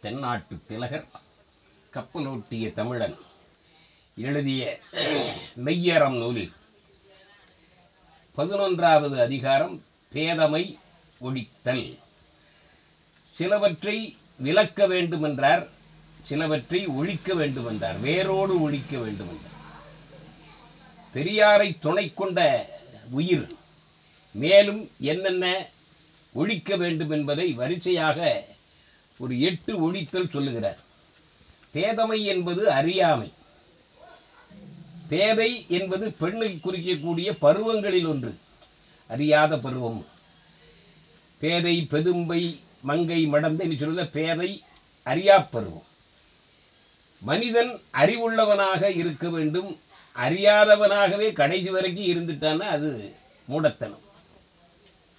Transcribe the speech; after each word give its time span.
தென்னாட்டு 0.00 0.56
திலகர் 0.66 1.06
கப்பலோட்டிய 1.92 2.72
தமிழன் 2.72 3.16
எழுதிய 4.16 4.80
மெய்யறம் 5.64 6.16
நூலில். 6.18 6.52
பதினொன்றாவது 8.36 9.16
அதிகாரம் 9.20 9.82
பேதமை 10.12 10.78
ஒழித்தல். 11.20 11.98
சிலவற்றை 13.32 14.16
விலக்க 14.38 14.88
வேண்டுமென்றார் 14.88 15.68
சிலவற்றை 16.22 16.86
ஒழிக்க 16.86 17.34
வேண்டுமென்றார் 17.34 18.00
வேரோடு 18.00 18.60
ஒழிக்க 18.60 18.96
வேண்டுமென்றார். 18.98 19.56
பெரியாரை 21.14 21.76
துணை 21.80 22.14
கொண்ட 22.14 22.68
உயிர் 23.10 23.46
மேலும் 24.32 24.90
என்னென்ன 24.98 25.66
ஒழிக்க 26.32 26.76
வேண்டும் 26.76 27.10
என்பதை 27.10 27.52
வரிசையாக 27.52 28.46
ஒரு 29.18 29.40
எட்டு 29.40 29.92
ஒழித்தல் 29.92 30.30
சொல்லுகிறார். 30.30 30.78
பேதமை 31.74 32.22
என்பது 32.22 32.70
அறியாமை. 32.70 33.32
பேதை 35.08 35.66
என்பது 35.68 36.12
பெண்ணை 36.12 36.60
குறிக்கக்கூடிய 36.62 37.36
பருவங்களில் 37.40 38.06
ஒன்று. 38.06 38.34
அறியாத 39.08 39.58
பருவம். 39.58 40.06
பேதை 41.38 41.86
பெதும்பை 41.90 42.58
மங்கை 42.80 43.26
மடந்தை 43.26 43.78
சொல்ல 43.78 44.04
பேதை 44.04 44.62
அறியா 45.02 45.38
பருவம். 45.38 45.82
மனிதன் 47.20 47.80
அறிவுள்ளவனாக 47.92 48.96
இருக்க 48.96 49.30
வேண்டும். 49.30 49.80
அறியாதவனாகவே 50.16 51.32
கடைசி 51.32 51.70
வரைக்கும் 51.70 52.04
இருந்துட்டான்னா 52.04 52.60
அது 52.60 53.14
மூடத்தனம். 53.46 54.06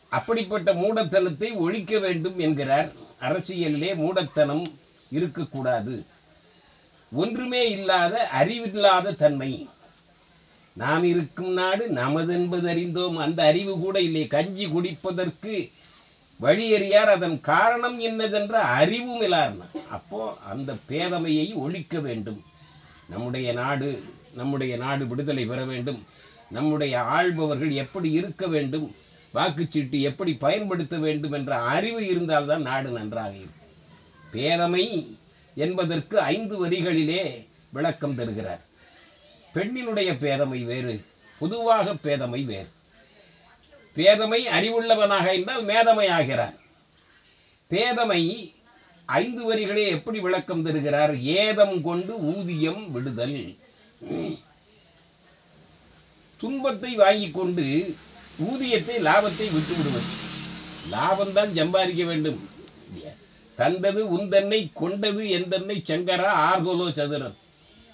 அப்படிப்பட்ட 0.09 0.73
மூடத்தனத்தை 0.73 1.53
ஒழிக்க 1.53 1.99
வேண்டும் 1.99 2.39
என்கிறார் 2.39 3.07
அரசியலிலே 3.19 3.95
மூடத்தனம் 3.95 4.65
இருக்கக்கூடாது. 5.11 6.05
ஒன்றுமே 7.11 7.69
இல்லாத 7.69 8.27
அறிவில்லாத 8.27 9.11
தன்மை. 9.11 9.69
நாம் 10.73 11.03
இருக்கும் 11.03 11.53
நாடு 11.53 11.89
நமதென்பது 11.93 12.67
அறிந்தோம். 12.67 13.17
அந்த 13.17 13.43
அறிவு 13.43 13.79
கூட 13.79 14.01
இல்லை. 14.01 14.27
கஞ்சி 14.27 14.65
குடிப்பதற்கு 14.65 15.71
வழியறியார் 16.41 17.09
அதன் 17.15 17.41
காரணம் 17.41 17.99
என்னதென்ற 17.99 18.51
அறிவும் 18.51 19.21
இல்லார்னா 19.21 19.87
அப்போ 19.89 20.37
அந்த 20.49 20.75
பேதமையை 20.89 21.53
ஒழிக்க 21.53 21.99
வேண்டும். 21.99 22.43
நம்முடைய 23.09 23.53
நாடு 23.53 24.03
நம்முடைய 24.33 24.77
நாடு 24.77 25.07
விடுதலை 25.07 25.45
பெற 25.45 25.65
வேண்டும். 25.65 26.05
நம்முடைய 26.49 27.01
ஆள்பவர்கள் 27.01 27.71
எப்படி 27.71 28.11
இருக்க 28.11 28.47
வேண்டும்? 28.47 28.91
வாக்குச்சீட்டு 29.33 30.01
எப்படி 30.01 30.33
பயன்படுத்த 30.33 30.97
வேண்டும் 30.97 31.31
என்ற 31.31 31.61
அறிவு 31.61 32.07
இருந்தால்தான் 32.07 32.61
நாடு 32.61 32.89
நன்றாக 32.89 33.33
இருக்கும். 33.35 33.57
பேதமை 34.33 35.17
என்பதற்கு 35.55 36.19
ஐந்து 36.19 36.67
வரிகளிலே 36.67 37.47
விளக்கம் 37.69 38.15
தருகிறார். 38.15 38.61
பெண்ணினுடைய 39.53 40.11
பேதமை 40.23 40.63
வேறு 40.63 41.05
பொதுவாக 41.39 41.93
பேதமை 41.93 42.45
வேறு. 42.45 42.67
பேதமை 43.95 44.45
அறிவுள்ளவனாக 44.45 45.33
இருந்தால் 45.33 45.65
மேதமை 45.65 46.09
ஆகிறார். 46.09 46.53
பேதமை 47.69 48.53
ஐந்து 49.05 49.53
வரிகளே 49.53 49.87
எப்படி 49.87 50.19
விளக்கம் 50.19 50.63
தருகிறார்? 50.63 51.19
ஏதம் 51.19 51.81
கொண்டு 51.81 52.19
ஊதியம் 52.19 52.91
விடுதல். 52.91 53.55
துன்பத்தை 56.37 56.95
வாங்கி 56.95 57.31
கொண்டு 57.31 57.95
ஊதியத்தை 58.47 58.95
லாபத்தை 59.07 59.47
விட்டு 59.55 59.73
விடுவது 59.77 60.09
லாபம்தான் 60.93 61.51
சம்பாதிக்க 61.59 62.03
வேண்டும். 62.09 62.39
தந்தது 63.57 64.01
உந்தன்னை 64.15 64.59
கொண்டது 64.81 65.21
எந்தன்னை 65.37 65.77
சங்கரா 65.89 66.29
ஆர்கோலோ 66.49 66.87
சதுரன் 66.97 67.37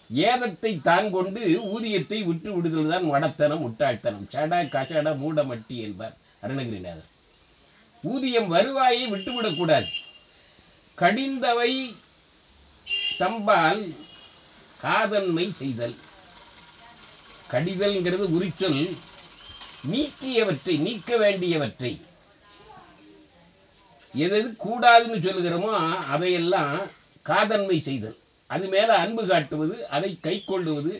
ஏதத்தை 0.10 0.72
தான் 0.90 1.08
கொண்டு 1.16 1.42
ஊதியத்தை 1.74 2.20
விட்டு 2.28 2.50
விடுதல் 2.56 2.92
தான் 2.94 3.08
மடத்தனம் 3.14 3.64
முட்டாள்தனம். 3.66 4.28
சட 4.34 4.62
கசட 4.76 5.14
மூடமட்டி 5.22 5.76
என்பார் 5.86 6.16
அருணகிரிநாதர். 6.44 7.12
ஊதியம் 8.04 8.50
வருவாயை 8.56 9.04
விட்டுவிடக்கூடாது 9.14 9.90
கடிந்தவை 10.98 11.72
தம்பால் 13.22 13.84
காதன்மை 14.84 15.46
செய்தல். 15.62 15.98
கடிதல்ங்கிறது 17.52 18.26
உரிச்சொல் 18.38 18.82
நீக்கியவற்றை 19.92 20.76
நீக்க 20.88 21.18
வேண்டியவற்றை. 21.24 21.94
எது 24.14 24.38
கூடாதுன்னு 24.66 25.18
சொல்லுகிறோமோ 25.26 25.72
அதையெல்லாம் 26.14 26.78
காதன்மை 27.30 27.78
செய்தல். 27.88 28.18
அது 28.50 28.66
மேலே 28.74 28.94
அன்பு 29.04 29.24
காட்டுவது 29.28 29.76
அதை 29.96 30.12
கை 30.26 30.36
கொள்ளுவது 30.44 30.94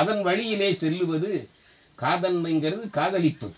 அதன் 0.00 0.22
வழியிலே 0.22 0.70
செல்லுவது 0.82 1.32
காதன்மைங்கிறது 1.98 2.84
காதலிப்பது. 2.98 3.56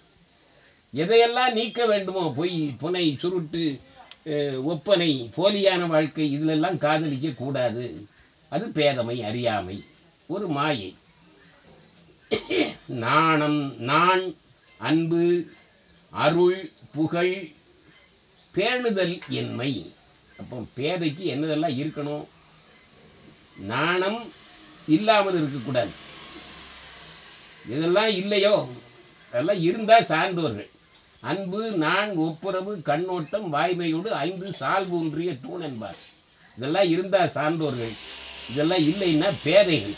எதையெல்லாம் 0.94 1.52
நீக்க 1.58 1.80
வேண்டுமோ 1.86 2.24
பொய் 2.36 2.56
புனை 2.82 3.04
சுருட்டு 3.22 3.64
ஒப்பனை 4.72 5.10
போலியான 5.36 5.82
வாழ்க்கை 5.86 6.26
இதிலெல்லாம் 6.36 6.78
காதலிக்க 6.84 7.28
கூடாது. 7.42 7.84
அது 8.52 8.64
பேதமை 8.74 9.16
அறியாமை 9.28 9.76
ஒரு 10.26 10.46
மாயை. 10.56 10.90
நாணம் 13.04 13.60
நான் 13.90 14.22
அன்பு 14.78 15.50
அருள் 16.10 16.70
புகழ் 16.92 17.48
பேணுதல் 18.54 19.20
என்மை 19.28 19.92
அப்போ 20.38 20.64
பேதைக்கு 20.76 21.30
என்னதெல்லாம் 21.34 21.76
இருக்கணும்? 21.76 22.24
நாணம் 23.56 24.32
இல்லாமல் 24.88 25.34
இருக்கக்கூடாது. 25.34 25.90
இதெல்லாம் 27.68 28.08
இல்லையோ? 28.08 28.68
அதெல்லாம் 29.30 29.62
இருந்தால் 29.62 30.04
சான்றோர்கள். 30.04 30.68
அன்பு 31.20 31.72
நான் 31.72 32.16
ஒப்புரவு 32.16 32.82
கண்ணோட்டம் 32.82 33.52
வாய்மையோடு 33.52 34.06
ஐந்து 34.06 34.52
சால்வு 34.52 34.98
ஒன்றிய 34.98 35.36
தூண் 35.36 35.60
என்பார். 35.60 35.96
இதெல்லாம் 36.56 36.88
இருந்தால் 36.88 37.28
சான்றோர்கள். 37.28 37.92
இதெல்லாம் 38.50 38.78
இல்லைன்னா 38.78 39.34
பேதைகள். 39.42 39.94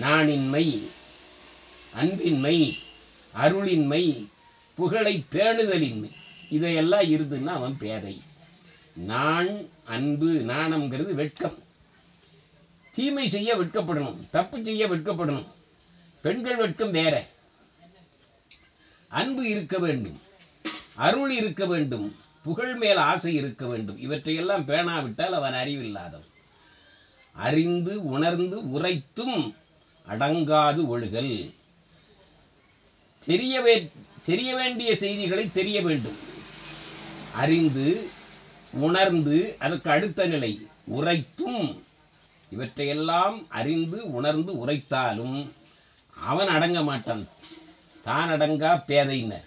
நாணின்மை 0.00 0.80
அன்பின்மை 1.92 2.78
அருளின்மை 3.34 4.26
புகழை 4.74 5.24
பேணுதலின்மை. 5.32 6.10
இதையெல்லாம் 6.50 7.00
இருதுன்னா 7.00 7.46
அவன் 7.46 7.76
பேதை. 7.78 8.22
நான் 8.94 9.68
அன்பு 9.84 10.26
நாணம்ங்கிறது 10.26 11.12
வெட்கம். 11.12 11.58
தீமை 12.94 13.30
செய்ய 13.30 13.56
வெட்கப்படணும் 13.56 14.30
தப்பு 14.30 14.62
செய்ய 14.62 14.88
வெட்கப்படணும். 14.88 15.46
பெண்கள் 16.22 16.56
வெட்கம் 16.56 16.90
வேற. 16.90 17.26
அன்பு 19.08 19.48
இருக்க 19.48 19.78
வேண்டும் 19.78 20.20
அருள் 20.94 21.30
இருக்க 21.30 21.66
வேண்டும் 21.66 22.16
புகழ் 22.42 22.74
மேல் 22.74 22.96
ஆசை 22.96 23.34
இருக்க 23.34 23.66
வேண்டும். 23.66 23.98
இவற்றையெல்லாம் 23.98 24.64
பேணாவிட்டால் 24.64 25.32
அவன் 25.32 25.52
அறிவில்லாதவன். 25.52 26.32
அறிந்து 27.32 28.04
உணர்ந்து 28.04 28.60
உரைத்தும் 28.60 29.54
அடங்காது 30.08 30.88
ஒழுகல். 30.88 31.54
தெரியவே 33.26 33.90
தெரிய 34.24 34.56
வேண்டிய 34.56 34.96
செய்திகளை 34.96 35.52
தெரிய 35.52 35.82
வேண்டும். 35.82 36.16
அறிந்து 37.34 38.08
உணர்ந்து 38.72 39.56
அதற்கு 39.58 39.90
அடுத்த 39.90 40.26
நிலை 40.26 40.66
உரைத்தும் 40.90 41.78
இவற்றையெல்லாம் 42.50 43.48
அறிந்து 43.48 44.12
உணர்ந்து 44.12 44.66
உரைத்தாலும் 44.66 45.52
அவன் 46.14 46.48
அடங்க 46.48 46.82
மாட்டான். 46.82 47.28
தான் 48.02 48.30
அடங்கா 48.30 48.82
பேதையினர். 48.86 49.46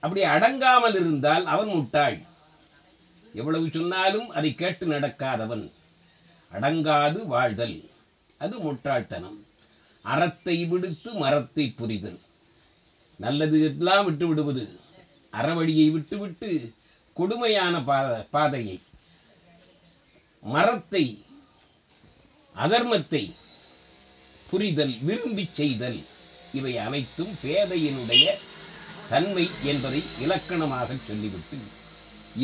அப்படி 0.00 0.22
அடங்காமல் 0.24 0.94
இருந்தால் 0.94 1.46
அவன் 1.46 1.68
முட்டாள். 1.68 2.18
எவ்வளவு 3.32 3.70
சொன்னாலும் 3.72 4.28
அதை 4.28 4.54
கேட்டு 4.54 4.86
நடக்காதவன். 4.86 5.70
அடங்காது 6.52 7.26
வாழ்தல். 7.26 7.90
அது 8.38 8.58
முட்டாள்தனம். 8.58 9.46
அறத்தை 10.04 10.56
விடுத்து 10.70 11.10
மரத்தை 11.14 11.66
புரிதல் 11.80 12.20
நல்லது 13.20 13.58
எல்லாம் 13.64 14.04
விட்டு 14.04 14.26
விடுவது. 14.26 14.64
அறவழியை 15.32 15.86
விட்டுவிட்டு 15.92 16.48
கொடுமையான 17.16 17.74
பாத 17.82 18.08
பாதையை. 18.30 18.78
மரத்தை 20.42 21.04
அதர்மத்தை 22.54 23.22
புரிதல் 24.50 24.94
விரும்பி 25.00 25.44
செய்தல். 25.60 26.00
இவை 26.52 26.72
அனைத்தும் 26.78 27.32
பேதையினுடைய 27.44 28.26
தன்மை 29.08 29.46
என்பதை 29.64 30.02
இலக்கணமாக 30.24 30.96
சொல்லிவிட்டு 31.06 31.58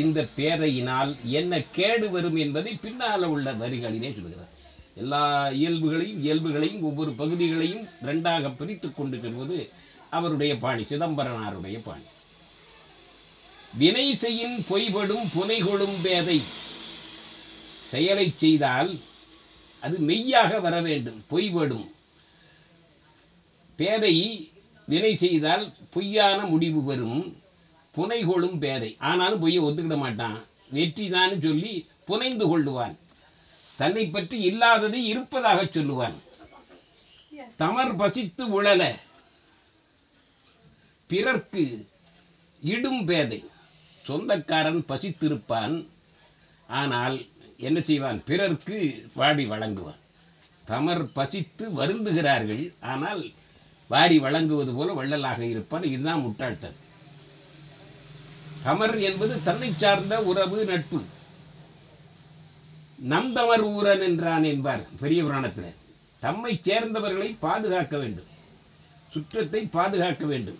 இந்த 0.02 0.18
பேதையினால் 0.36 1.12
என்ன 1.38 1.62
கேடு 1.76 2.06
வரும் 2.10 2.36
என்பதை 2.36 2.72
பின்னால் 2.84 3.28
உள்ள 3.34 3.52
வரிகளிலே 3.52 4.10
சொல்கிறார் 4.16 4.56
எல்லா 5.00 5.48
இயல்புகளையும் 5.60 6.22
இயல்புகளையும் 6.22 6.82
ஒவ்வொரு 6.88 7.12
பகுதிகளையும் 7.20 7.84
ரெண்டாக 8.08 8.56
பிரித்து 8.56 8.88
கொண்டு 8.94 9.16
செல்வது 9.20 9.58
அவருடைய 10.16 10.52
பாணி 10.64 10.82
சிதம்பரனாருடைய 10.82 11.78
பாணி. 11.84 12.06
வினை 13.80 14.06
செய்யின் 14.22 14.56
பொய்படும் 14.68 15.26
புனைகொடும் 15.36 15.96
பேதை. 16.02 16.38
செயலை 17.92 18.26
செய்தால் 18.36 18.90
அது 19.80 19.98
மெய்யாக 20.08 20.60
வர 20.60 20.76
வேண்டும் 20.88 21.24
பொய்படும். 21.30 21.86
பேதை 23.76 24.14
வினை 24.86 25.12
செய்தால் 25.16 25.64
பொய்யான 25.90 26.38
முடிவு 26.52 26.80
வரும் 26.84 27.22
புனைகொள்ளும் 27.96 28.58
பேதை. 28.58 28.96
ஆனாலும் 29.10 29.40
பொய்யை 29.40 29.62
ஒத்துக்கிட 29.64 29.96
மாட்டான். 29.96 30.38
வெற்றிதான் 30.74 31.34
சொல்லி 31.42 31.74
புனைந்து 32.04 32.46
கொள்ளுவான். 32.50 32.96
தன்னை 33.80 34.02
பற்றி 34.06 34.36
இல்லாதது 34.40 34.98
இருப்பதாக 35.04 35.60
சொல்லுவான். 35.64 36.16
தமர் 37.58 37.96
பசித்து 37.96 38.42
உழல. 38.56 38.82
பிறர்க்கு 41.06 41.62
இடும் 42.62 43.04
பேதை. 43.04 43.38
சொந்தக்காரன் 44.06 44.84
பசித்திருப்பான். 44.88 45.76
ஆனால் 46.66 47.16
என்ன 47.56 47.80
செய்வான்? 47.80 48.18
பிறர்க்கு 48.24 48.78
வாடி 49.14 49.44
வழங்குவான். 49.44 50.00
தமர் 50.68 51.04
பசித்து 51.12 51.64
வருந்துகிறார்கள். 51.78 52.64
ஆனால் 52.80 53.22
வாரி 53.88 54.18
வழங்குவது 54.18 54.72
போல 54.74 54.92
வள்ளலாக 54.92 55.44
இருப்பான். 55.44 55.82
இதுதான் 55.82 56.22
முட்டாள்தன் 56.24 56.78
தமர் 58.64 58.98
என்பது 59.00 59.34
தன்னை 59.42 59.72
சார்ந்த 59.76 60.22
உறவு 60.22 60.64
நட்பு. 60.64 61.00
நம் 63.00 63.36
தமர் 63.36 63.64
ஊரன் 63.74 64.00
என்றான் 64.00 64.44
என்பார் 64.44 64.86
பெரிய 65.00 65.22
புராணத்தில் 65.22 65.74
தம்மை 66.20 66.60
சேர்ந்தவர்களை 66.64 67.36
பாதுகாக்க 67.38 67.98
வேண்டும். 67.98 68.26
சுற்றத்தை 69.10 69.68
பாதுகாக்க 69.70 70.26
வேண்டும். 70.26 70.58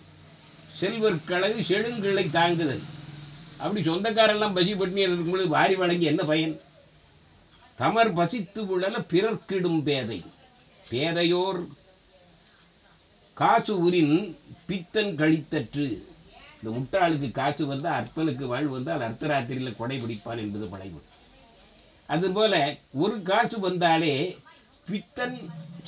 செல்வர்களது 0.79 1.59
செழுங்களை 1.67 2.29
தாங்குதல். 2.29 2.81
அப்படி 3.57 3.89
சொந்தக்காரெல்லாம் 3.89 4.53
பசி 4.53 4.73
பட்டினியர் 4.73 5.13
இருக்கும்போது 5.13 5.47
வாரி 5.47 5.75
வழங்கி 5.75 6.05
என்ன 6.05 6.23
பயன்? 6.23 6.59
தமர் 7.79 8.13
பசித்து 8.13 8.63
உழல 8.63 9.05
பிறர்க்கிடும் 9.09 9.83
பேதை. 9.83 10.25
பேதையோர் 10.89 11.67
காசு 13.33 13.89
உரின் 13.89 14.35
பித்தன் 14.65 15.15
கழித்தற்று. 15.15 16.03
இந்த 16.63 16.69
முட்டாளுக்கு 16.77 17.31
காசு 17.31 17.65
வந்தால் 17.65 18.03
அற்பனுக்கு 18.03 18.45
வாழ்வு 18.45 18.69
வந்தால் 18.69 18.99
அர்த்தராத்திரியில் 18.99 19.77
கொடை 19.77 19.97
பிடிப்பான் 19.97 20.37
என்பது 20.37 20.67
படைவு 20.67 21.01
அதுபோல 22.13 22.53
ஒரு 23.03 23.15
காசு 23.29 23.57
வந்தாலே 23.67 24.13
பித்தன் 24.89 25.37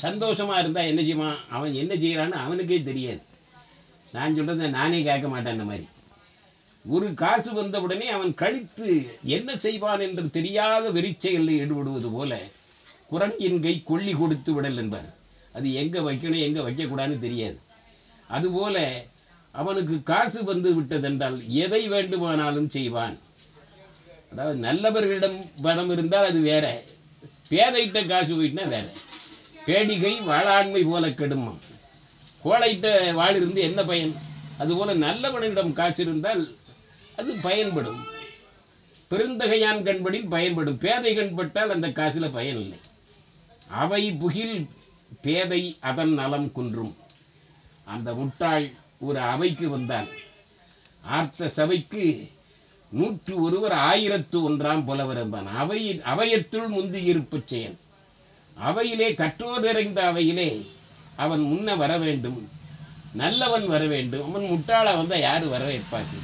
சந்தோஷமாக 0.04 0.62
இருந்தால் 0.62 0.90
என்ன 0.92 1.02
செய்வான்? 1.08 1.40
அவன் 1.56 1.74
என்ன 1.82 1.94
செய்கிறான்னு 2.04 2.38
அவனுக்கே 2.46 2.78
தெரியாது. 2.90 3.22
நான் 4.16 4.36
சொல்கிறத 4.38 4.70
நானே 4.78 5.00
கேட்க 5.08 5.28
மாட்டேன் 5.34 5.56
அந்த 5.56 5.66
மாதிரி. 5.70 5.86
ஒரு 6.86 7.08
காசு 7.24 7.50
வந்தவுடனே 7.60 8.08
அவன் 8.16 8.32
கழித்து 8.42 8.88
என்ன 9.36 9.50
செய்வான் 9.66 10.04
என்று 10.06 10.24
தெரியாத 10.38 10.86
வெறிச்செயலில் 10.98 11.60
ஈடுபடுவது 11.62 12.10
போல 12.16 12.42
குரங்கின் 13.12 13.60
கை 13.66 13.76
கொள்ளி 13.90 14.14
கொடுத்து 14.22 14.52
விடல் 14.54 14.80
என்பார். 14.84 15.10
அது 15.58 15.68
எங்கே 15.82 16.02
வைக்கணும் 16.08 16.46
எங்கே 16.48 16.62
வைக்கக்கூடாதுன்னு 16.68 17.26
தெரியாது. 17.26 17.58
அதுபோல 18.36 18.78
அவனுக்கு 19.56 19.96
காசு 20.12 20.40
வந்து 20.52 20.70
விட்டதென்றால் 20.78 21.38
எதை 21.64 21.82
வேண்டுமானாலும் 21.94 22.70
செய்வான். 22.76 23.16
அதாவது 24.36 24.60
நல்லவர்களிடம் 24.62 25.38
பணம் 25.62 25.90
இருந்தால் 25.90 26.26
அது 26.26 26.40
வேற. 26.40 26.84
பேதைகிட்ட 27.50 28.08
காசு 28.08 28.34
போயிட்டுனா 28.34 28.68
வேற. 28.68 28.86
பேடிகை 29.66 30.14
வாழாண்மை 30.22 30.90
போல 30.90 31.10
கெடுமம் 31.10 31.60
கோழையிட்ட 32.44 33.14
வாழ் 33.14 33.36
இருந்து 33.36 33.62
என்ன 33.62 33.84
பயன்? 33.84 34.16
அதுபோல 34.58 34.94
நல்லவனிடம் 34.94 35.74
காசு 35.74 36.04
இருந்தால் 36.04 36.56
அது 37.18 37.36
பயன்படும். 37.42 38.02
பெருந்தகையான் 39.10 39.84
கண்படில் 39.84 40.28
பயன்படும். 40.28 40.78
பேதை 40.78 41.16
கண்பட்டால் 41.16 41.70
அந்த 41.70 41.92
காசில் 41.92 42.32
பயன் 42.32 42.60
இல்லை. 42.60 42.80
அவை 43.68 44.12
புகில் 44.12 44.68
பேதை 45.22 45.78
அதன் 45.80 46.14
நலம் 46.14 46.52
குன்றும். 46.52 46.96
அந்த 47.86 48.14
முட்டாள் 48.14 48.72
ஒரு 49.00 49.20
அவைக்கு 49.20 49.70
வந்தால் 49.70 50.08
ஆர்த்த 51.02 51.50
சபைக்கு 51.50 52.30
நூற்று 52.94 53.42
ஒருவர் 53.42 53.72
ஆயிரத்து 53.72 54.38
ஒன்றாம் 54.50 54.84
புலவர் 54.84 55.18
என்பான் 55.18 55.48
அவை 55.48 56.02
அவையத்துள் 56.06 56.68
முந்தி 56.68 57.00
இருப்புச் 57.14 57.48
செயல். 57.48 57.78
அவையிலே 58.58 59.08
கற்றோர் 59.14 59.62
நிறைந்த 59.62 60.00
அவையிலே 60.12 60.50
அவன் 61.16 61.42
முன்ன 61.42 61.78
வர 61.78 61.98
வேண்டும். 61.98 62.50
நல்லவன் 63.14 63.68
வர 63.68 63.86
வேண்டும். 63.86 64.28
அவன் 64.30 64.44
முட்டாளா 64.44 65.20
யார் 65.20 65.46
வர 65.46 65.66
வரவேற்பார்கள்? 65.66 66.24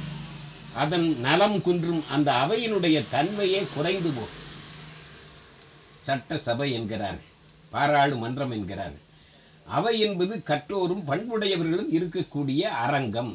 அதன் 0.74 1.06
நலம் 1.18 1.62
குன்றும் 1.62 2.04
அந்த 2.10 2.32
அவையினுடைய 2.32 3.04
தன்மையே 3.12 3.60
குறைந்து 3.74 4.10
போகும். 4.10 4.38
சட்டசபை 6.02 6.72
என்கிறார். 6.72 7.20
பாராளுமன்றம் 7.70 8.50
என்கிறார். 8.50 8.96
அவை 9.66 10.00
என்பது 10.00 10.42
கற்றோரும் 10.46 11.04
பண்புடையவர்களும் 11.06 11.90
இருக்கக்கூடிய 11.90 12.60
அரங்கம். 12.60 13.32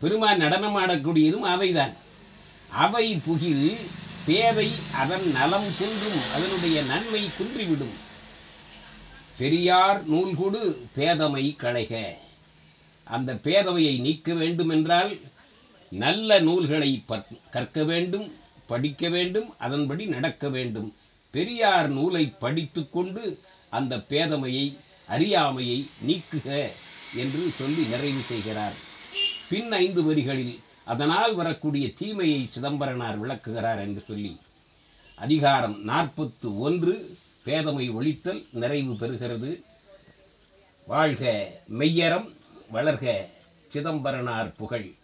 பெருமான் 0.00 0.40
நடனமாடக்கூடியதும் 0.40 1.46
அவைதான். 1.54 1.94
அவை 2.84 3.06
புகில் 3.26 3.66
பேதை 4.28 4.68
அதன் 5.02 5.26
நலம் 5.36 5.70
குன்றும் 5.78 6.20
அதனுடைய 6.36 6.76
நன்மை 6.82 7.22
குன்றிவிடும். 7.38 7.96
பெரியார் 9.40 10.00
நூல்கூடு 10.12 10.60
பேதமை 10.96 11.44
களைக. 11.62 11.94
அந்த 13.06 13.30
பேதமையை 13.46 13.94
நீக்க 14.06 14.34
வேண்டுமென்றால் 14.34 15.12
நல்ல 15.92 16.38
நூல்களை 16.46 16.90
கற்க 17.54 17.84
வேண்டும் 17.84 18.26
படிக்க 18.70 19.08
வேண்டும் 19.08 19.48
அதன்படி 19.66 20.04
நடக்க 20.14 20.48
வேண்டும். 20.56 20.88
பெரியார் 21.34 21.88
நூலை 21.96 22.24
படித்துக்கொண்டு 22.44 23.24
அந்த 23.78 23.94
பேதமையை 24.10 24.66
அறியாமையை 25.14 25.78
நீக்குக 26.06 26.48
என்று 27.22 27.42
சொல்லி 27.58 27.84
நிறைவு 27.92 28.22
செய்கிறார். 28.32 28.76
பின் 29.50 29.72
ஐந்து 29.72 30.02
வரிகளில் 30.02 30.54
அதனால் 30.84 31.34
வரக்கூடிய 31.34 31.92
தீமையை 31.92 32.48
சிதம்பரனார் 32.50 33.18
விளக்குகிறார் 33.18 33.78
என்று 33.78 34.02
சொல்லி 34.06 34.40
அதிகாரம் 35.24 35.76
நாற்பத்து 35.82 36.58
ஒன்று 36.58 36.94
பேதமை 37.44 37.86
ஒழித்தல் 37.94 38.46
நிறைவு 38.52 38.92
பெறுகிறது. 38.92 39.50
வாழ்க 40.86 41.52
மெய்யறம் 41.78 42.28
வளர்க 42.72 43.14
சிதம்பரனார் 43.72 44.52
புகழ். 44.56 44.94